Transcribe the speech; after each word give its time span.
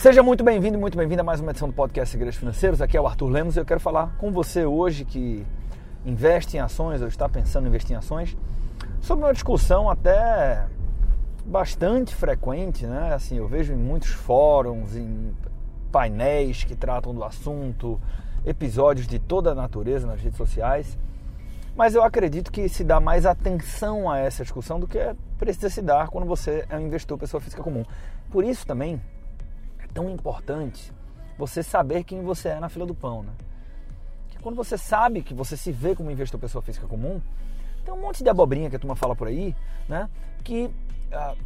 Seja 0.00 0.22
muito 0.22 0.42
bem-vindo 0.42 0.78
e 0.78 0.80
muito 0.80 0.96
bem-vinda 0.96 1.20
a 1.20 1.24
mais 1.24 1.40
uma 1.40 1.50
edição 1.50 1.68
do 1.68 1.74
podcast 1.74 2.10
Segredos 2.10 2.38
Financeiros. 2.38 2.80
Aqui 2.80 2.96
é 2.96 3.00
o 3.02 3.06
Arthur 3.06 3.28
Lemos 3.28 3.54
e 3.54 3.60
eu 3.60 3.66
quero 3.66 3.80
falar 3.80 4.16
com 4.16 4.32
você 4.32 4.64
hoje 4.64 5.04
que 5.04 5.46
investe 6.06 6.56
em 6.56 6.60
ações 6.60 7.02
ou 7.02 7.06
está 7.06 7.28
pensando 7.28 7.66
em 7.66 7.68
investir 7.68 7.92
em 7.92 7.98
ações 7.98 8.34
sobre 9.02 9.26
uma 9.26 9.34
discussão 9.34 9.90
até 9.90 10.66
bastante 11.44 12.14
frequente, 12.14 12.86
né? 12.86 13.12
Assim, 13.12 13.36
eu 13.36 13.46
vejo 13.46 13.74
em 13.74 13.76
muitos 13.76 14.08
fóruns, 14.08 14.96
em 14.96 15.36
painéis 15.92 16.64
que 16.64 16.74
tratam 16.74 17.14
do 17.14 17.22
assunto, 17.22 18.00
episódios 18.42 19.06
de 19.06 19.18
toda 19.18 19.52
a 19.52 19.54
natureza 19.54 20.06
nas 20.06 20.18
redes 20.18 20.38
sociais. 20.38 20.96
Mas 21.76 21.94
eu 21.94 22.02
acredito 22.02 22.50
que 22.50 22.70
se 22.70 22.82
dá 22.82 23.00
mais 23.00 23.26
atenção 23.26 24.10
a 24.10 24.16
essa 24.16 24.44
discussão 24.44 24.80
do 24.80 24.88
que 24.88 24.98
precisa 25.38 25.68
se 25.68 25.82
dar 25.82 26.08
quando 26.08 26.26
você 26.26 26.64
é 26.70 26.76
um 26.78 26.86
investidor, 26.86 27.18
pessoa 27.18 27.38
física 27.38 27.62
comum. 27.62 27.84
Por 28.30 28.44
isso 28.44 28.66
também 28.66 28.98
tão 29.92 30.10
importante 30.10 30.92
você 31.38 31.62
saber 31.62 32.04
quem 32.04 32.22
você 32.22 32.50
é 32.50 32.60
na 32.60 32.68
fila 32.68 32.86
do 32.86 32.94
pão, 32.94 33.22
né? 33.22 33.32
Quando 34.42 34.56
você 34.56 34.78
sabe 34.78 35.22
que 35.22 35.34
você 35.34 35.56
se 35.56 35.70
vê 35.70 35.94
como 35.94 36.10
investidor, 36.10 36.40
pessoa 36.40 36.62
física 36.62 36.86
comum, 36.86 37.20
tem 37.84 37.92
um 37.92 38.00
monte 38.00 38.22
de 38.22 38.30
abobrinha 38.30 38.70
que 38.70 38.76
a 38.76 38.78
turma 38.78 38.96
fala 38.96 39.14
por 39.14 39.28
aí, 39.28 39.54
né? 39.88 40.08
Que 40.42 40.64
uh, 40.64 41.36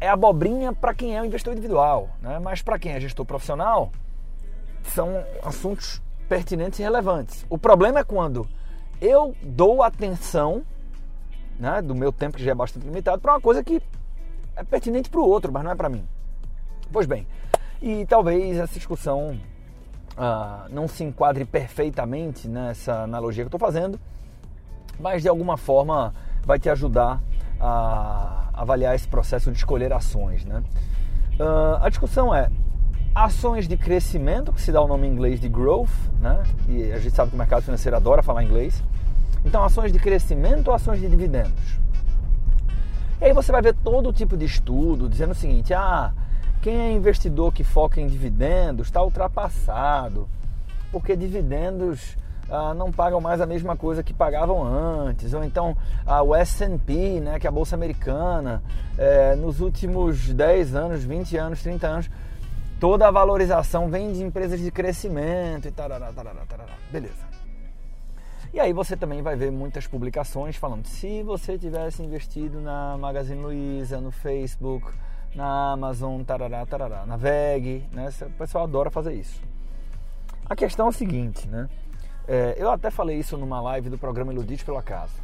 é 0.00 0.08
abobrinha 0.08 0.72
para 0.72 0.94
quem 0.94 1.16
é 1.16 1.22
um 1.22 1.24
investidor 1.24 1.54
individual, 1.54 2.10
né? 2.20 2.38
Mas 2.38 2.60
para 2.60 2.78
quem 2.78 2.92
é 2.92 3.00
gestor 3.00 3.24
profissional, 3.24 3.90
são 4.82 5.24
assuntos 5.42 6.02
pertinentes 6.28 6.78
e 6.78 6.82
relevantes. 6.82 7.46
O 7.48 7.56
problema 7.56 8.00
é 8.00 8.04
quando 8.04 8.46
eu 9.00 9.34
dou 9.42 9.82
atenção 9.82 10.64
né, 11.58 11.80
do 11.80 11.94
meu 11.94 12.12
tempo, 12.12 12.36
que 12.36 12.44
já 12.44 12.52
é 12.52 12.54
bastante 12.54 12.84
limitado, 12.84 13.20
para 13.20 13.34
uma 13.34 13.40
coisa 13.40 13.62
que 13.62 13.80
é 14.56 14.64
pertinente 14.64 15.08
para 15.08 15.20
o 15.20 15.28
outro, 15.28 15.52
mas 15.52 15.64
não 15.64 15.70
é 15.70 15.74
para 15.74 15.88
mim. 15.88 16.06
Pois 16.92 17.06
bem, 17.06 17.26
e 17.84 18.06
talvez 18.06 18.56
essa 18.56 18.72
discussão 18.72 19.38
ah, 20.16 20.66
não 20.70 20.88
se 20.88 21.04
enquadre 21.04 21.44
perfeitamente 21.44 22.48
nessa 22.48 23.02
analogia 23.02 23.44
que 23.44 23.46
eu 23.54 23.56
estou 23.56 23.60
fazendo, 23.60 24.00
mas 24.98 25.20
de 25.20 25.28
alguma 25.28 25.58
forma 25.58 26.14
vai 26.46 26.58
te 26.58 26.70
ajudar 26.70 27.20
a 27.60 28.48
avaliar 28.54 28.94
esse 28.94 29.06
processo 29.06 29.52
de 29.52 29.58
escolher 29.58 29.92
ações. 29.92 30.46
Né? 30.46 30.62
Uh, 31.38 31.76
a 31.82 31.90
discussão 31.90 32.34
é 32.34 32.48
ações 33.14 33.68
de 33.68 33.76
crescimento, 33.76 34.50
que 34.50 34.62
se 34.62 34.72
dá 34.72 34.80
o 34.80 34.88
nome 34.88 35.06
em 35.06 35.10
inglês 35.10 35.38
de 35.38 35.48
growth, 35.50 35.90
né? 36.20 36.42
e 36.66 36.90
a 36.90 36.98
gente 36.98 37.14
sabe 37.14 37.30
que 37.30 37.36
o 37.36 37.38
mercado 37.38 37.64
financeiro 37.64 37.96
adora 37.96 38.22
falar 38.22 38.42
inglês. 38.42 38.82
Então, 39.44 39.62
ações 39.62 39.92
de 39.92 39.98
crescimento 39.98 40.68
ou 40.68 40.74
ações 40.74 41.00
de 41.00 41.08
dividendos? 41.08 41.78
E 43.20 43.26
aí 43.26 43.32
você 43.34 43.52
vai 43.52 43.60
ver 43.60 43.74
todo 43.74 44.10
tipo 44.10 44.38
de 44.38 44.46
estudo 44.46 45.06
dizendo 45.06 45.32
o 45.32 45.34
seguinte: 45.34 45.74
ah, 45.74 46.12
quem 46.64 46.80
é 46.80 46.90
investidor 46.92 47.52
que 47.52 47.62
foca 47.62 48.00
em 48.00 48.06
dividendos 48.06 48.86
está 48.86 49.02
ultrapassado, 49.02 50.26
porque 50.90 51.14
dividendos 51.14 52.16
ah, 52.48 52.72
não 52.72 52.90
pagam 52.90 53.20
mais 53.20 53.38
a 53.42 53.44
mesma 53.44 53.76
coisa 53.76 54.02
que 54.02 54.14
pagavam 54.14 54.64
antes, 54.64 55.34
ou 55.34 55.44
então 55.44 55.76
ah, 56.06 56.22
o 56.22 56.34
S&P, 56.34 57.20
né, 57.20 57.38
que 57.38 57.46
é 57.46 57.50
a 57.50 57.52
bolsa 57.52 57.76
americana, 57.76 58.62
é, 58.96 59.36
nos 59.36 59.60
últimos 59.60 60.32
10 60.32 60.74
anos, 60.74 61.04
20 61.04 61.36
anos, 61.36 61.62
30 61.62 61.86
anos, 61.86 62.10
toda 62.80 63.08
a 63.08 63.10
valorização 63.10 63.90
vem 63.90 64.10
de 64.10 64.22
empresas 64.22 64.58
de 64.58 64.70
crescimento 64.70 65.68
e 65.68 65.70
tarará, 65.70 66.14
tarará, 66.14 66.46
tarará. 66.48 66.72
Beleza. 66.90 67.34
E 68.54 68.58
aí 68.58 68.72
você 68.72 68.96
também 68.96 69.20
vai 69.20 69.36
ver 69.36 69.52
muitas 69.52 69.86
publicações 69.86 70.56
falando 70.56 70.86
se 70.86 71.22
você 71.24 71.58
tivesse 71.58 72.02
investido 72.02 72.58
na 72.58 72.96
Magazine 72.96 73.42
Luiza, 73.42 74.00
no 74.00 74.10
Facebook, 74.10 74.86
na 75.34 75.72
Amazon, 75.72 76.22
tarará, 76.22 76.64
tarará, 76.64 77.04
na 77.06 77.16
VEG, 77.16 77.84
né? 77.92 78.08
O 78.22 78.30
pessoal 78.30 78.64
adora 78.64 78.90
fazer 78.90 79.14
isso. 79.14 79.42
A 80.48 80.54
questão 80.54 80.86
é 80.86 80.88
a 80.90 80.92
seguinte, 80.92 81.48
né? 81.48 81.68
É, 82.26 82.54
eu 82.56 82.70
até 82.70 82.90
falei 82.90 83.18
isso 83.18 83.36
numa 83.36 83.60
live 83.60 83.90
do 83.90 83.98
programa 83.98 84.32
Iludite 84.32 84.64
pelo 84.64 84.78
Acaso. 84.78 85.14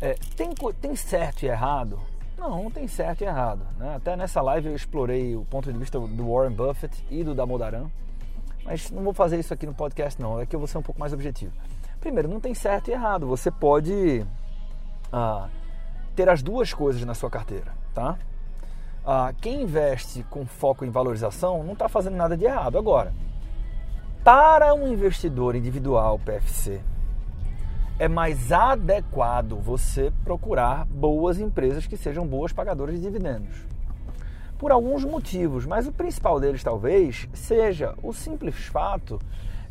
É, 0.00 0.14
tem, 0.36 0.50
tem 0.80 0.96
certo 0.96 1.42
e 1.42 1.46
errado? 1.46 2.00
Não, 2.38 2.64
não 2.64 2.70
tem 2.70 2.88
certo 2.88 3.22
e 3.22 3.24
errado. 3.24 3.64
Né? 3.78 3.94
Até 3.94 4.16
nessa 4.16 4.40
live 4.40 4.68
eu 4.68 4.74
explorei 4.74 5.36
o 5.36 5.44
ponto 5.44 5.72
de 5.72 5.78
vista 5.78 5.98
do 5.98 6.32
Warren 6.32 6.54
Buffett 6.54 7.04
e 7.10 7.22
do 7.22 7.34
Damodaran, 7.34 7.88
mas 8.64 8.90
não 8.90 9.02
vou 9.02 9.12
fazer 9.12 9.38
isso 9.38 9.52
aqui 9.52 9.66
no 9.66 9.74
podcast 9.74 10.20
não, 10.20 10.40
é 10.40 10.46
que 10.46 10.56
eu 10.56 10.60
vou 10.60 10.66
ser 10.66 10.78
um 10.78 10.82
pouco 10.82 10.98
mais 10.98 11.12
objetivo. 11.12 11.52
Primeiro, 12.00 12.28
não 12.28 12.40
tem 12.40 12.54
certo 12.54 12.88
e 12.88 12.92
errado. 12.92 13.26
Você 13.28 13.50
pode 13.50 14.26
ah, 15.12 15.48
ter 16.16 16.28
as 16.28 16.42
duas 16.42 16.72
coisas 16.74 17.04
na 17.04 17.14
sua 17.14 17.30
carteira, 17.30 17.72
tá? 17.94 18.18
Ah, 19.04 19.32
quem 19.40 19.62
investe 19.62 20.24
com 20.30 20.46
foco 20.46 20.84
em 20.84 20.90
valorização 20.90 21.64
não 21.64 21.72
está 21.72 21.88
fazendo 21.88 22.16
nada 22.16 22.36
de 22.36 22.44
errado. 22.44 22.78
Agora, 22.78 23.12
para 24.22 24.72
um 24.72 24.86
investidor 24.86 25.56
individual 25.56 26.20
PFC, 26.20 26.80
é 27.98 28.06
mais 28.06 28.52
adequado 28.52 29.56
você 29.56 30.12
procurar 30.24 30.84
boas 30.86 31.40
empresas 31.40 31.86
que 31.86 31.96
sejam 31.96 32.24
boas 32.24 32.52
pagadoras 32.52 32.94
de 32.94 33.00
dividendos. 33.00 33.66
Por 34.56 34.70
alguns 34.70 35.04
motivos, 35.04 35.66
mas 35.66 35.88
o 35.88 35.92
principal 35.92 36.38
deles 36.38 36.62
talvez 36.62 37.28
seja 37.32 37.96
o 38.02 38.12
simples 38.12 38.54
fato 38.66 39.18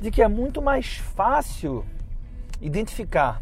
de 0.01 0.11
que 0.11 0.21
é 0.21 0.27
muito 0.27 0.61
mais 0.61 0.97
fácil 0.97 1.85
identificar 2.59 3.41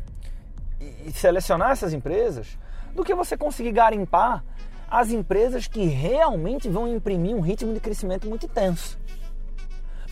e 0.80 1.12
selecionar 1.12 1.72
essas 1.72 1.94
empresas 1.94 2.60
do 2.94 3.04
que 3.04 3.16
você 3.16 3.36
conseguir 3.36 3.72
garimpar 3.72 4.44
as 4.90 5.12
empresas 5.12 5.68
que 5.68 5.86
realmente 5.86 6.68
vão 6.68 6.88
imprimir 6.88 7.36
um 7.36 7.42
ritmo 7.42 7.74
de 7.74 7.80
crescimento 7.80 8.28
muito 8.28 8.46
intenso. 8.46 8.98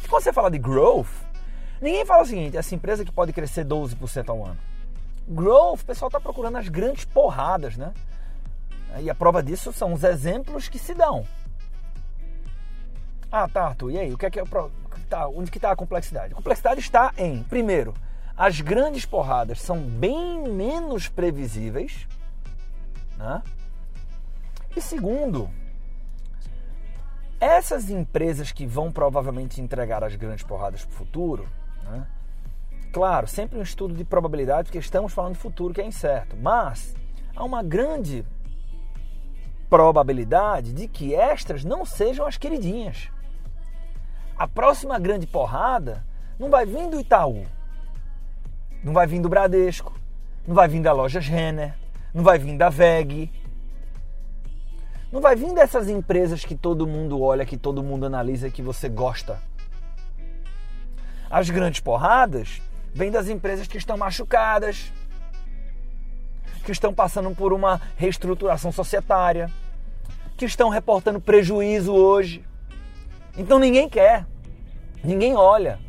Quando 0.10 0.24
você 0.24 0.32
fala 0.32 0.50
de 0.50 0.58
growth, 0.58 1.10
ninguém 1.82 2.06
fala 2.06 2.24
o 2.24 2.26
seguinte: 2.26 2.56
essa 2.56 2.76
empresa 2.76 3.04
que 3.04 3.12
pode 3.12 3.34
crescer 3.34 3.66
12% 3.66 4.30
ao 4.30 4.46
ano. 4.46 4.58
Growth, 5.28 5.82
o 5.82 5.86
pessoal 5.86 6.08
está 6.08 6.20
procurando 6.20 6.58
as 6.58 6.70
grandes 6.70 7.04
porradas, 7.04 7.76
né? 7.76 7.94
E 9.02 9.10
a 9.10 9.16
prova 9.16 9.44
disso 9.44 9.74
são 9.74 9.92
os 9.94 10.04
exemplos 10.04 10.70
que 10.70 10.80
se 10.80 10.94
dão. 10.94 11.26
Ah, 13.30 13.48
tá, 13.50 13.66
Arthur, 13.66 13.92
e 13.92 14.00
aí? 14.00 14.14
O 14.14 14.18
que 14.18 14.26
é 14.26 14.30
que 14.30 14.40
é 14.40 14.44
tá, 15.10 15.28
onde 15.28 15.52
que 15.52 15.58
está 15.58 15.72
a 15.72 15.76
complexidade? 15.76 16.34
A 16.34 16.38
complexidade 16.38 16.80
está 16.80 17.14
em, 17.18 17.44
primeiro, 17.44 17.94
as 18.38 18.62
grandes 18.62 19.06
porradas 19.06 19.62
são 19.62 19.80
bem 19.80 20.48
menos 20.48 21.10
previsíveis, 21.10 22.08
né? 23.18 23.44
E 24.78 24.82
segundo, 24.82 25.50
essas 27.40 27.90
empresas 27.90 28.52
que 28.52 28.64
vão 28.64 28.92
provavelmente 28.92 29.60
entregar 29.60 30.04
as 30.04 30.16
grandes 30.16 30.44
porradas 30.44 30.86
para 30.86 30.94
o 30.94 30.96
futuro, 30.96 31.50
né? 31.84 32.06
claro, 32.94 33.26
sempre 33.26 33.58
um 33.58 33.64
estudo 33.64 33.96
de 33.96 34.04
probabilidade, 34.06 34.66
porque 34.66 34.78
estamos 34.78 35.12
falando 35.12 35.34
de 35.34 35.40
futuro 35.40 35.74
que 35.74 35.82
é 35.82 35.84
incerto, 35.84 36.38
mas 36.38 36.96
há 37.36 37.44
uma 37.44 37.64
grande 37.64 38.24
probabilidade 39.68 40.72
de 40.74 40.88
que 40.88 41.16
estas 41.16 41.64
não 41.64 41.84
sejam 41.84 42.28
as 42.28 42.38
queridinhas. 42.38 43.10
A 44.38 44.48
próxima 44.48 45.00
grande 45.00 45.26
porrada 45.26 46.06
não 46.38 46.52
vai 46.52 46.68
vir 46.68 46.88
do 46.88 47.00
Itaú, 47.00 47.48
não 48.84 48.94
vai 48.94 49.08
vir 49.08 49.22
do 49.22 49.28
Bradesco, 49.28 50.00
não 50.46 50.54
vai 50.54 50.68
vir 50.68 50.84
da 50.84 50.94
loja 50.94 51.20
Renner, 51.20 51.74
não 52.14 52.24
vai 52.24 52.38
vir 52.38 52.56
da 52.56 52.70
VEG, 52.70 53.32
não 55.12 55.22
vai 55.22 55.36
vir 55.36 55.54
dessas 55.54 55.88
empresas 55.88 56.44
que 56.44 56.56
todo 56.56 56.86
mundo 56.86 57.22
olha, 57.22 57.46
que 57.46 57.58
todo 57.58 57.84
mundo 57.84 58.06
analisa, 58.06 58.50
que 58.50 58.62
você 58.62 58.90
gosta. 58.90 59.42
As 61.30 61.50
grandes 61.50 61.80
porradas 61.80 62.62
vêm 62.94 63.12
das 63.12 63.30
empresas 63.30 63.68
que 63.68 63.78
estão 63.78 63.98
machucadas, 63.98 64.92
que 66.66 66.72
estão 66.72 66.94
passando 66.94 67.34
por 67.34 67.54
uma 67.54 67.80
reestruturação 67.96 68.72
societária, 68.72 69.50
que 70.36 70.46
estão 70.46 70.70
reportando 70.70 71.22
prejuízo 71.22 71.94
hoje. 71.94 72.44
Então 73.38 73.60
ninguém 73.60 73.88
quer, 73.88 74.26
ninguém 75.04 75.36
olha, 75.36 75.80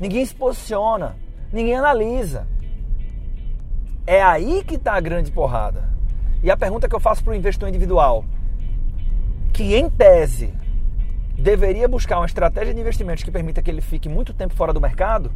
ninguém 0.00 0.24
se 0.24 0.34
posiciona, 0.34 1.16
ninguém 1.52 1.76
analisa. 1.76 2.46
É 4.06 4.22
aí 4.22 4.64
que 4.64 4.76
está 4.76 4.94
a 4.94 5.00
grande 5.00 5.30
porrada. 5.30 5.90
E 6.42 6.50
a 6.50 6.56
pergunta 6.56 6.88
que 6.88 6.94
eu 6.94 7.00
faço 7.00 7.22
para 7.22 7.32
o 7.32 7.36
investidor 7.36 7.68
individual: 7.68 8.24
que 9.52 9.74
em 9.74 9.90
tese 9.90 10.52
deveria 11.36 11.86
buscar 11.86 12.18
uma 12.18 12.26
estratégia 12.26 12.72
de 12.72 12.80
investimentos 12.80 13.22
que 13.22 13.30
permita 13.30 13.60
que 13.60 13.70
ele 13.70 13.80
fique 13.80 14.08
muito 14.08 14.32
tempo 14.32 14.54
fora 14.54 14.72
do 14.72 14.80
mercado, 14.80 15.30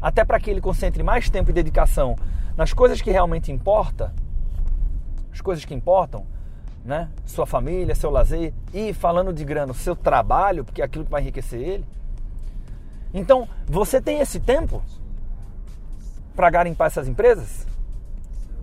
até 0.00 0.24
para 0.24 0.40
que 0.40 0.50
ele 0.50 0.60
concentre 0.60 1.02
mais 1.02 1.28
tempo 1.28 1.50
e 1.50 1.52
dedicação 1.52 2.16
nas 2.56 2.72
coisas 2.72 3.02
que 3.02 3.10
realmente 3.10 3.52
importam, 3.52 4.10
as 5.32 5.40
coisas 5.40 5.64
que 5.64 5.74
importam, 5.74 6.26
né? 6.84 7.10
Sua 7.26 7.46
família, 7.46 7.94
seu 7.94 8.10
lazer 8.10 8.54
e 8.72 8.94
falando 8.94 9.32
de 9.32 9.44
grana, 9.44 9.72
seu 9.74 9.94
trabalho, 9.94 10.64
porque 10.64 10.80
é 10.80 10.84
aquilo 10.84 11.04
que 11.04 11.10
vai 11.10 11.20
enriquecer 11.20 11.60
ele. 11.60 11.84
Então, 13.12 13.48
você 13.66 14.00
tem 14.00 14.20
esse 14.20 14.40
tempo 14.40 14.82
para 16.34 16.48
garimpar 16.48 16.86
essas 16.86 17.08
empresas? 17.08 17.66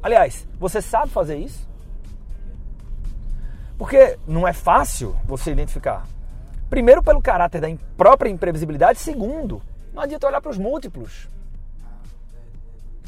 Aliás, 0.01 0.47
você 0.59 0.81
sabe 0.81 1.11
fazer 1.11 1.37
isso? 1.37 1.67
Porque 3.77 4.17
não 4.27 4.47
é 4.47 4.53
fácil 4.53 5.15
você 5.25 5.51
identificar. 5.51 6.07
Primeiro, 6.69 7.03
pelo 7.03 7.21
caráter 7.21 7.61
da 7.61 7.67
própria 7.95 8.29
imprevisibilidade. 8.29 8.99
Segundo, 8.99 9.61
não 9.93 10.01
adianta 10.01 10.27
olhar 10.27 10.41
para 10.41 10.51
os 10.51 10.57
múltiplos. 10.57 11.29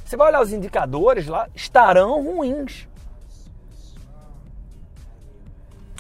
Você 0.06 0.16
vai 0.18 0.30
olhar 0.30 0.42
os 0.42 0.54
indicadores 0.54 1.28
lá, 1.28 1.48
estarão 1.54 2.24
ruins. 2.24 2.88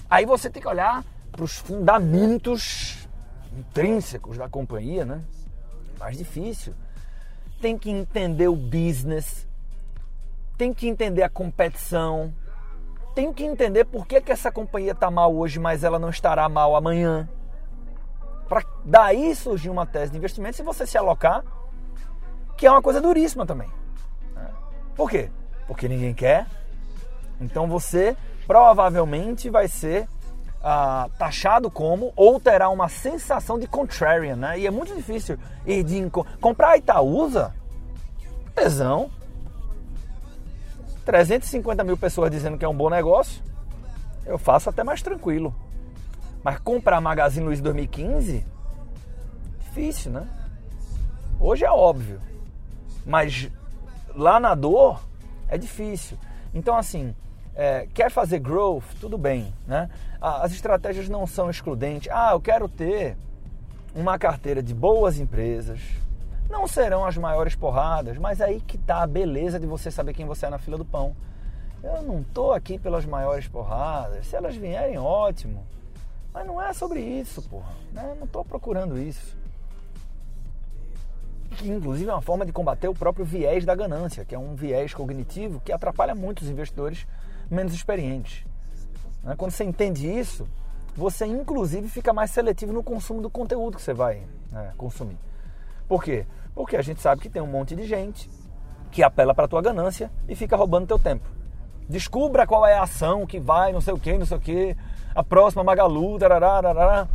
Aí 0.10 0.25
você 0.25 0.50
tem 0.50 0.62
que 0.62 0.68
olhar 0.68 1.04
para 1.31 1.44
os 1.44 1.60
fundamentos 1.60 3.07
intrínsecos 3.56 4.38
da 4.38 4.50
companhia, 4.50 5.06
né? 5.06 5.21
Mais 6.00 6.18
difícil. 6.18 6.74
Tem 7.62 7.77
que 7.77 7.92
entender 7.92 8.48
o 8.48 8.56
business, 8.56 9.48
tem 10.57 10.74
que 10.74 10.88
entender 10.88 11.21
a 11.21 11.30
competição, 11.30 12.33
tem 13.19 13.33
que 13.33 13.44
entender 13.44 13.83
por 13.83 14.07
que, 14.07 14.21
que 14.21 14.31
essa 14.31 14.50
companhia 14.50 14.94
está 14.94 15.12
mal 15.12 15.36
hoje, 15.36 15.60
mas 15.60 15.83
ela 15.83 16.00
não 16.00 16.10
estará 16.10 16.48
mal 16.48 16.74
amanhã. 16.74 17.27
Para 18.48 18.63
daí 18.86 19.36
surgir 19.36 19.69
uma 19.69 19.86
tese 19.86 20.13
de 20.13 20.18
investimento 20.18 20.56
se 20.56 20.63
você 20.63 20.88
se 20.88 20.98
alocar, 20.98 21.44
que 22.56 22.66
é 22.66 22.71
uma 22.71 22.81
coisa 22.81 23.01
duríssima 23.01 23.45
também. 23.45 23.69
Né? 24.33 24.50
Por 24.95 25.10
quê? 25.10 25.30
Porque 25.68 25.89
ninguém 25.89 26.13
quer. 26.13 26.48
Então 27.42 27.68
você 27.68 28.16
provavelmente 28.48 29.50
vai 29.50 29.68
ser 29.68 30.07
ah, 30.63 31.10
taxado 31.18 31.69
como 31.69 32.13
ou 32.16 32.39
terá 32.39 32.69
uma 32.69 32.88
sensação 32.88 33.60
de 33.60 33.68
contrarian, 33.68 34.38
né? 34.38 34.60
E 34.60 34.66
é 34.66 34.71
muito 34.71 34.95
difícil 34.95 35.38
ir 35.66 35.83
de 35.83 36.10
comprar 36.39 36.77
Itaúsa, 36.77 37.54
tesão. 38.56 39.12
350 41.09 41.83
mil 41.83 41.97
pessoas 41.97 42.29
dizendo 42.29 42.56
que 42.56 42.63
é 42.63 42.67
um 42.67 42.75
bom 42.75 42.88
negócio, 42.88 43.41
eu 44.27 44.38
faço 44.38 44.69
até 44.69 44.83
mais 44.83 45.01
tranquilo. 45.01 45.56
Mas 46.44 46.59
comprar 46.59 47.01
Magazine 47.01 47.47
Luiza 47.47 47.63
2015, 47.63 48.45
difícil, 49.57 50.11
né? 50.11 50.27
Hoje 51.39 51.65
é 51.65 51.71
óbvio. 51.71 52.21
Mas 53.07 53.50
lá 54.13 54.39
na 54.39 54.53
dor 54.53 55.01
é 55.47 55.57
difícil. 55.57 56.15
Então, 56.53 56.77
assim, 56.77 57.15
é, 57.56 57.88
quer 57.91 58.11
fazer 58.11 58.38
growth, 58.38 58.85
tudo 59.01 59.17
bem, 59.17 59.51
né? 59.65 59.89
As 60.21 60.51
estratégias 60.51 61.09
não 61.09 61.25
são 61.25 61.50
excludentes. 61.50 62.07
Ah, 62.11 62.33
eu 62.33 62.39
quero 62.39 62.69
ter 62.69 63.17
uma 63.95 64.19
carteira 64.19 64.61
de 64.61 64.75
boas 64.75 65.19
empresas. 65.19 65.79
Não 66.49 66.67
serão 66.67 67.05
as 67.05 67.15
maiores 67.15 67.55
porradas, 67.55 68.17
mas 68.17 68.41
aí 68.41 68.59
que 68.59 68.77
tá 68.77 69.03
a 69.03 69.07
beleza 69.07 69.59
de 69.59 69.67
você 69.67 69.91
saber 69.91 70.13
quem 70.13 70.25
você 70.25 70.47
é 70.47 70.49
na 70.49 70.57
fila 70.57 70.77
do 70.77 70.85
pão. 70.85 71.15
Eu 71.83 72.01
não 72.01 72.23
tô 72.23 72.51
aqui 72.51 72.77
pelas 72.79 73.05
maiores 73.05 73.47
porradas. 73.47 74.25
Se 74.25 74.35
elas 74.35 74.55
vierem, 74.55 74.97
ótimo. 74.97 75.65
Mas 76.33 76.45
não 76.45 76.61
é 76.61 76.73
sobre 76.73 76.99
isso, 76.99 77.41
porra. 77.43 77.71
Né? 77.93 78.15
Não 78.17 78.25
estou 78.25 78.43
procurando 78.43 78.99
isso. 78.99 79.37
Que 81.51 81.69
inclusive 81.69 82.09
é 82.09 82.13
uma 82.13 82.21
forma 82.21 82.45
de 82.45 82.51
combater 82.51 82.87
o 82.87 82.93
próprio 82.93 83.25
viés 83.25 83.63
da 83.63 83.75
ganância, 83.75 84.25
que 84.25 84.35
é 84.35 84.39
um 84.39 84.55
viés 84.55 84.93
cognitivo 84.93 85.61
que 85.61 85.71
atrapalha 85.71 86.13
muito 86.13 86.41
os 86.41 86.49
investidores 86.49 87.07
menos 87.49 87.73
experientes. 87.73 88.45
Né? 89.23 89.35
Quando 89.37 89.51
você 89.51 89.63
entende 89.63 90.07
isso, 90.07 90.47
você 90.95 91.25
inclusive 91.25 91.87
fica 91.87 92.11
mais 92.11 92.31
seletivo 92.31 92.73
no 92.73 92.83
consumo 92.83 93.21
do 93.21 93.29
conteúdo 93.29 93.77
que 93.77 93.83
você 93.83 93.93
vai 93.93 94.23
né, 94.51 94.73
consumir. 94.77 95.17
Por 95.89 96.03
quê? 96.03 96.27
Porque 96.53 96.77
a 96.77 96.81
gente 96.83 97.01
sabe 97.01 97.19
que 97.19 97.30
tem 97.30 97.41
um 97.41 97.47
monte 97.47 97.75
de 97.75 97.83
gente 97.86 98.30
que 98.91 99.01
apela 99.01 99.33
para 99.33 99.47
tua 99.47 99.62
ganância 99.62 100.12
e 100.27 100.36
fica 100.36 100.56
roubando 100.56 100.88
teu 100.88 101.00
tempo. 101.00 101.27
Descubra 101.89 102.45
qual 102.45 102.65
é 102.65 102.75
a 102.75 102.83
ação 102.83 103.25
que 103.25 103.39
vai, 103.39 103.74
não 103.74 103.81
sei 103.81 103.94
o 103.95 104.00
que, 104.00 104.15
não 104.15 104.25
sei 104.25 104.38
o 104.38 104.39
que, 104.39 104.77
a 105.15 105.24
próxima 105.24 105.63
Magalu, 105.63 106.19
tarará, 106.19 107.07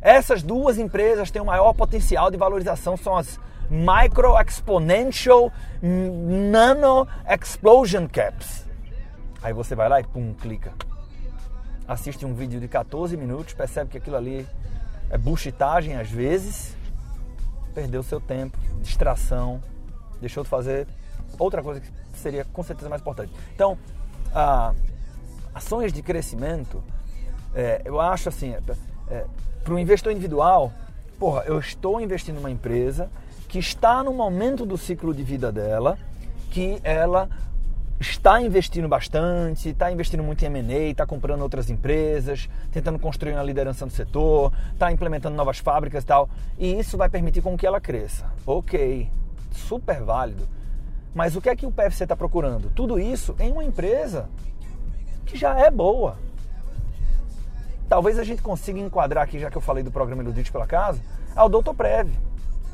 Essas 0.00 0.42
duas 0.42 0.78
empresas 0.78 1.30
têm 1.30 1.42
o 1.42 1.44
maior 1.44 1.74
potencial 1.74 2.30
de 2.30 2.38
valorização, 2.38 2.96
são 2.96 3.16
as 3.16 3.38
Micro 3.68 4.34
Exponential 4.40 5.52
Nano 5.82 7.06
Explosion 7.28 8.08
Caps. 8.08 8.66
Aí 9.42 9.52
você 9.52 9.74
vai 9.74 9.88
lá 9.88 10.00
e 10.00 10.04
pum, 10.04 10.32
clica. 10.32 10.72
Assiste 11.86 12.24
um 12.24 12.32
vídeo 12.32 12.58
de 12.58 12.68
14 12.68 13.14
minutos, 13.16 13.52
percebe 13.52 13.90
que 13.90 13.98
aquilo 13.98 14.16
ali 14.16 14.46
é 15.10 15.18
buchitagem 15.18 15.96
às 15.96 16.10
vezes, 16.10 16.76
perdeu 17.72 18.02
seu 18.02 18.20
tempo, 18.20 18.58
distração, 18.80 19.62
deixou 20.20 20.42
de 20.42 20.48
fazer 20.48 20.86
outra 21.38 21.62
coisa 21.62 21.80
que 21.80 21.88
seria 22.14 22.44
com 22.44 22.62
certeza 22.62 22.88
mais 22.88 23.00
importante. 23.00 23.32
Então, 23.54 23.78
ah, 24.34 24.72
ações 25.54 25.92
de 25.92 26.02
crescimento 26.02 26.82
é, 27.54 27.82
eu 27.84 28.00
acho 28.00 28.28
assim, 28.28 28.54
é, 28.54 28.60
é, 29.10 29.26
para 29.62 29.74
o 29.74 29.78
investidor 29.78 30.12
individual, 30.12 30.72
porra, 31.18 31.42
eu 31.44 31.58
estou 31.58 32.00
investindo 32.00 32.36
numa 32.36 32.50
empresa 32.50 33.10
que 33.48 33.58
está 33.58 34.02
no 34.02 34.12
momento 34.12 34.64
do 34.64 34.78
ciclo 34.78 35.14
de 35.14 35.22
vida 35.22 35.52
dela, 35.52 35.98
que 36.50 36.80
ela 36.82 37.28
está 38.10 38.40
investindo 38.40 38.88
bastante, 38.88 39.70
está 39.70 39.90
investindo 39.90 40.22
muito 40.22 40.42
em 40.42 40.46
M&A, 40.46 40.90
está 40.90 41.06
comprando 41.06 41.42
outras 41.42 41.70
empresas, 41.70 42.48
tentando 42.70 42.98
construir 42.98 43.32
uma 43.32 43.42
liderança 43.42 43.84
no 43.84 43.90
setor, 43.90 44.52
está 44.72 44.90
implementando 44.90 45.36
novas 45.36 45.58
fábricas 45.58 46.02
e 46.02 46.06
tal, 46.06 46.28
e 46.58 46.78
isso 46.78 46.96
vai 46.96 47.08
permitir 47.08 47.42
com 47.42 47.56
que 47.56 47.66
ela 47.66 47.80
cresça. 47.80 48.26
Ok, 48.46 49.08
super 49.52 50.02
válido. 50.02 50.48
Mas 51.14 51.36
o 51.36 51.40
que 51.40 51.48
é 51.48 51.56
que 51.56 51.66
o 51.66 51.70
PFC 51.70 52.04
está 52.04 52.16
procurando? 52.16 52.70
Tudo 52.70 52.98
isso 52.98 53.34
em 53.38 53.52
uma 53.52 53.64
empresa 53.64 54.28
que 55.26 55.36
já 55.36 55.58
é 55.58 55.70
boa, 55.70 56.16
Talvez 57.92 58.18
a 58.18 58.24
gente 58.24 58.40
consiga 58.40 58.80
enquadrar 58.80 59.22
aqui, 59.22 59.38
já 59.38 59.50
que 59.50 59.56
eu 59.58 59.60
falei 59.60 59.84
do 59.84 59.90
programa 59.90 60.22
Iludite 60.22 60.50
pela 60.50 60.66
Casa, 60.66 60.98
ao 61.36 61.46
Doutor 61.46 61.74
Prev. 61.74 62.08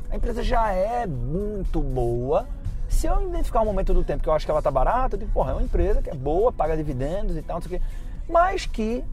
A 0.09 0.15
empresa 0.15 0.41
já 0.41 0.71
é 0.71 1.05
muito 1.05 1.81
boa. 1.81 2.47
Se 2.89 3.07
eu 3.07 3.21
identificar 3.21 3.61
um 3.61 3.65
momento 3.65 3.93
do 3.93 4.03
tempo 4.03 4.23
que 4.23 4.27
eu 4.27 4.33
acho 4.33 4.45
que 4.45 4.51
ela 4.51 4.59
está 4.59 4.71
barata, 4.71 5.15
eu 5.15 5.19
digo, 5.19 5.31
porra, 5.31 5.51
é 5.51 5.53
uma 5.53 5.63
empresa 5.63 6.01
que 6.01 6.09
é 6.09 6.15
boa, 6.15 6.51
paga 6.51 6.75
dividendos 6.75 7.37
e 7.37 7.41
tal, 7.41 7.57
não 7.57 7.61
sei 7.61 7.77
o 7.77 7.79
quê, 7.79 7.85
mas 8.27 8.65
que 8.65 9.03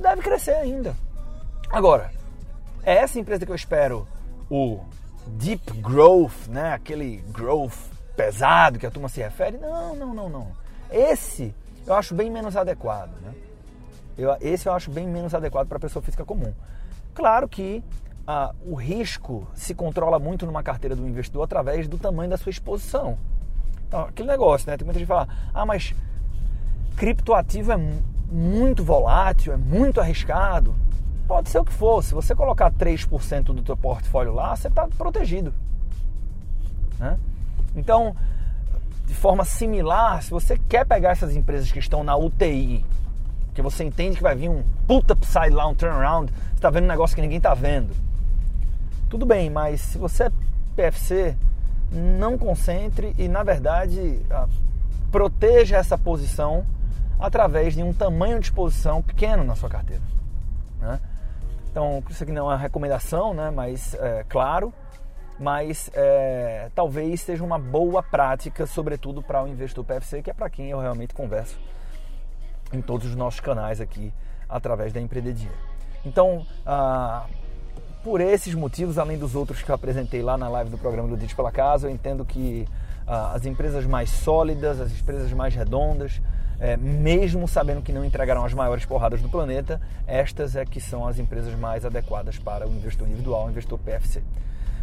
deve 0.00 0.22
crescer 0.22 0.54
ainda. 0.54 0.96
Agora, 1.70 2.10
é 2.82 2.96
essa 2.96 3.18
empresa 3.18 3.44
que 3.44 3.52
eu 3.52 3.56
espero 3.56 4.08
o 4.50 4.80
deep 5.26 5.72
growth, 5.78 6.48
né? 6.48 6.72
Aquele 6.72 7.18
growth 7.28 7.76
pesado 8.16 8.78
que 8.78 8.86
a 8.86 8.90
turma 8.90 9.08
se 9.08 9.20
refere? 9.20 9.58
Não, 9.58 9.94
não, 9.94 10.14
não, 10.14 10.28
não. 10.28 10.52
Esse 10.90 11.54
eu 11.86 11.94
acho 11.94 12.14
bem 12.14 12.30
menos 12.30 12.56
adequado, 12.56 13.12
né? 13.20 13.34
Eu, 14.16 14.36
esse 14.40 14.68
eu 14.68 14.72
acho 14.72 14.90
bem 14.90 15.06
menos 15.06 15.34
adequado 15.34 15.68
para 15.68 15.76
a 15.76 15.80
pessoa 15.80 16.02
física 16.02 16.24
comum. 16.24 16.54
Claro 17.14 17.48
que 17.48 17.82
ah, 18.26 18.52
o 18.66 18.74
risco 18.74 19.46
se 19.54 19.74
controla 19.74 20.18
muito 20.18 20.44
numa 20.44 20.62
carteira 20.62 20.96
do 20.96 21.06
investidor 21.06 21.44
através 21.44 21.86
do 21.86 21.96
tamanho 21.96 22.28
da 22.28 22.36
sua 22.36 22.50
exposição. 22.50 23.16
Então, 23.86 24.00
aquele 24.00 24.28
negócio, 24.28 24.68
né? 24.68 24.76
Tem 24.76 24.84
muita 24.84 24.98
gente 24.98 25.06
que 25.06 25.14
fala, 25.14 25.28
ah, 25.54 25.64
mas 25.64 25.94
criptoativo 26.96 27.72
é 27.72 27.78
muito 28.30 28.82
volátil, 28.82 29.52
é 29.52 29.56
muito 29.56 30.00
arriscado. 30.00 30.74
Pode 31.28 31.50
ser 31.50 31.58
o 31.58 31.64
que 31.64 31.72
for. 31.72 32.02
Se 32.02 32.14
você 32.14 32.34
colocar 32.34 32.72
3% 32.72 33.44
do 33.44 33.62
teu 33.62 33.76
portfólio 33.76 34.34
lá, 34.34 34.56
você 34.56 34.68
está 34.68 34.88
protegido. 34.88 35.54
Né? 36.98 37.18
Então, 37.76 38.16
de 39.06 39.14
forma 39.14 39.44
similar, 39.44 40.22
se 40.22 40.30
você 40.30 40.58
quer 40.58 40.84
pegar 40.84 41.10
essas 41.10 41.36
empresas 41.36 41.70
que 41.70 41.78
estão 41.78 42.02
na 42.02 42.16
UTI, 42.16 42.84
porque 43.46 43.62
você 43.62 43.84
entende 43.84 44.16
que 44.16 44.22
vai 44.22 44.34
vir 44.34 44.48
um 44.48 44.64
puta 44.86 45.14
upside 45.14 45.50
lá, 45.50 45.66
um 45.66 45.74
turnaround, 45.74 46.32
você 46.32 46.54
está 46.54 46.70
vendo 46.70 46.84
um 46.84 46.88
negócio 46.88 47.14
que 47.14 47.22
ninguém 47.22 47.38
está 47.38 47.54
vendo. 47.54 47.94
Tudo 49.08 49.24
bem, 49.24 49.48
mas 49.48 49.80
se 49.80 49.98
você 49.98 50.24
é 50.24 50.30
PFC, 50.74 51.36
não 51.92 52.36
concentre 52.36 53.14
e, 53.16 53.28
na 53.28 53.42
verdade, 53.42 54.20
proteja 55.10 55.76
essa 55.76 55.96
posição 55.96 56.66
através 57.18 57.74
de 57.74 57.82
um 57.82 57.92
tamanho 57.92 58.38
de 58.40 58.46
exposição 58.46 59.02
pequeno 59.02 59.44
na 59.44 59.54
sua 59.54 59.68
carteira. 59.68 60.02
Né? 60.80 61.00
Então, 61.70 62.02
isso 62.10 62.22
aqui 62.22 62.32
não 62.32 62.50
é 62.50 62.54
uma 62.54 62.58
recomendação, 62.58 63.32
né? 63.32 63.50
mas 63.50 63.94
é, 63.94 64.24
claro, 64.28 64.72
mas 65.38 65.90
é, 65.94 66.68
talvez 66.74 67.20
seja 67.20 67.44
uma 67.44 67.58
boa 67.58 68.02
prática, 68.02 68.66
sobretudo 68.66 69.22
para 69.22 69.42
o 69.42 69.48
investidor 69.48 69.84
PFC, 69.84 70.22
que 70.22 70.30
é 70.30 70.34
para 70.34 70.50
quem 70.50 70.70
eu 70.70 70.80
realmente 70.80 71.14
converso 71.14 71.58
em 72.72 72.82
todos 72.82 73.06
os 73.06 73.14
nossos 73.14 73.40
canais 73.40 73.80
aqui 73.80 74.12
através 74.48 74.92
da 74.92 75.00
Empreender 75.00 75.32
Dinheiro. 75.32 75.58
Então, 76.04 76.46
ah, 76.64 77.26
por 78.06 78.20
esses 78.20 78.54
motivos, 78.54 78.98
além 78.98 79.18
dos 79.18 79.34
outros 79.34 79.64
que 79.64 79.68
eu 79.68 79.74
apresentei 79.74 80.22
lá 80.22 80.38
na 80.38 80.48
live 80.48 80.70
do 80.70 80.78
programa 80.78 81.08
do 81.08 81.16
Dite 81.16 81.34
pela 81.34 81.50
Casa, 81.50 81.88
eu 81.88 81.90
entendo 81.90 82.24
que 82.24 82.64
ah, 83.04 83.32
as 83.34 83.44
empresas 83.44 83.84
mais 83.84 84.10
sólidas, 84.10 84.80
as 84.80 84.92
empresas 84.92 85.32
mais 85.32 85.56
redondas, 85.56 86.22
é, 86.60 86.76
mesmo 86.76 87.48
sabendo 87.48 87.82
que 87.82 87.92
não 87.92 88.04
entregarão 88.04 88.44
as 88.44 88.54
maiores 88.54 88.84
porradas 88.84 89.20
do 89.20 89.28
planeta, 89.28 89.80
estas 90.06 90.54
é 90.54 90.64
que 90.64 90.80
são 90.80 91.04
as 91.04 91.18
empresas 91.18 91.52
mais 91.58 91.84
adequadas 91.84 92.38
para 92.38 92.64
o 92.64 92.70
investidor 92.70 93.08
individual, 93.08 93.46
o 93.46 93.50
investidor 93.50 93.80
PFC. 93.80 94.22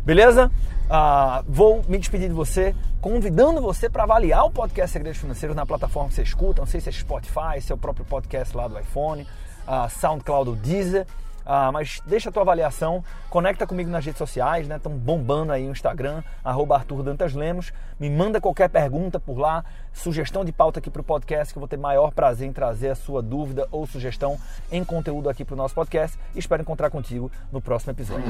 Beleza? 0.03 0.51
Ah, 0.89 1.45
vou 1.47 1.81
me 1.87 1.97
despedir 1.97 2.27
de 2.27 2.35
você, 2.35 2.75
convidando 2.99 3.61
você 3.61 3.89
para 3.89 4.03
avaliar 4.03 4.43
o 4.43 4.51
podcast 4.51 4.91
Segredos 4.91 5.21
Financeiros 5.21 5.55
na 5.55 5.65
plataforma 5.65 6.09
que 6.09 6.15
você 6.15 6.23
escuta. 6.23 6.61
Não 6.61 6.67
sei 6.67 6.81
se 6.81 6.89
é 6.89 6.91
Spotify, 6.91 7.61
se 7.61 7.71
é 7.71 7.75
o 7.75 7.77
próprio 7.77 8.03
podcast 8.03 8.53
lá 8.53 8.67
do 8.67 8.77
iPhone, 8.77 9.25
ah, 9.65 9.87
SoundCloud 9.87 10.49
ou 10.49 10.55
Deezer. 10.57 11.07
Ah, 11.45 11.71
mas 11.71 12.01
deixa 12.05 12.29
a 12.29 12.31
tua 12.31 12.43
avaliação, 12.43 13.03
conecta 13.29 13.67
comigo 13.67 13.89
nas 13.89 14.05
redes 14.05 14.17
sociais, 14.17 14.67
né? 14.67 14.77
Estão 14.77 14.91
bombando 14.91 15.51
aí 15.51 15.65
no 15.65 15.71
Instagram, 15.71 16.23
arroba 16.43 16.75
Arthur 16.75 17.03
Dantas 17.03 17.33
Lemos. 17.33 17.73
Me 17.99 18.09
manda 18.09 18.39
qualquer 18.39 18.69
pergunta 18.69 19.19
por 19.19 19.37
lá, 19.37 19.63
sugestão 19.91 20.45
de 20.45 20.51
pauta 20.51 20.79
aqui 20.79 20.89
para 20.89 21.01
o 21.01 21.03
podcast, 21.03 21.53
que 21.53 21.57
eu 21.57 21.61
vou 21.61 21.67
ter 21.67 21.77
maior 21.77 22.11
prazer 22.11 22.47
em 22.47 22.53
trazer 22.53 22.89
a 22.89 22.95
sua 22.95 23.21
dúvida 23.21 23.67
ou 23.71 23.85
sugestão 23.85 24.37
em 24.71 24.83
conteúdo 24.83 25.29
aqui 25.29 25.43
para 25.43 25.53
o 25.53 25.57
nosso 25.57 25.75
podcast. 25.75 26.17
Espero 26.35 26.61
encontrar 26.61 26.89
contigo 26.89 27.31
no 27.51 27.61
próximo 27.61 27.91
episódio. 27.91 28.23